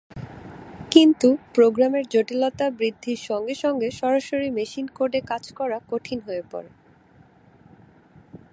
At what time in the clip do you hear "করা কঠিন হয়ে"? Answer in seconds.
5.51-6.43